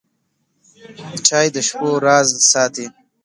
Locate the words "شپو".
1.67-1.89